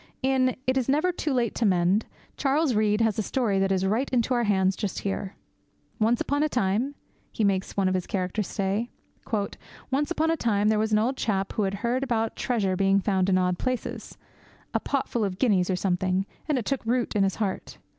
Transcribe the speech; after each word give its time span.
In 0.23 0.55
It 0.65 0.77
is 0.77 0.89
Never 0.89 1.11
Too 1.11 1.31
Late 1.31 1.53
to 1.53 1.63
Mend, 1.63 2.07
Charles 2.35 2.73
Reade 2.73 3.01
has 3.01 3.19
a 3.19 3.21
story 3.21 3.59
that 3.59 3.71
is 3.71 3.85
right 3.85 4.09
into 4.09 4.33
our 4.33 4.45
hands 4.45 4.75
just 4.75 4.97
here. 5.01 5.35
'Once 5.99 6.19
upon 6.19 6.41
a 6.41 6.49
time,' 6.49 6.95
he 7.31 7.43
makes 7.43 7.77
one 7.77 7.87
of 7.87 7.93
his 7.93 8.07
characters 8.07 8.47
say, 8.47 8.89
'once 9.91 10.09
upon 10.09 10.31
a 10.31 10.35
time 10.37 10.69
there 10.69 10.79
was 10.79 10.91
an 10.91 10.97
old 10.97 11.17
chap 11.17 11.53
who 11.53 11.61
had 11.69 11.75
heard 11.85 12.01
about 12.01 12.35
treasure 12.35 12.75
being 12.75 12.99
found 12.99 13.29
in 13.29 13.37
odd 13.37 13.59
places, 13.59 14.17
a 14.73 14.79
pot 14.79 15.07
full 15.07 15.23
of 15.23 15.37
guineas 15.37 15.69
or 15.69 15.75
something; 15.75 16.25
and 16.49 16.57
it 16.57 16.65
took 16.65 16.83
root 16.83 17.15
in 17.15 17.21
his 17.21 17.35
heart. 17.35 17.77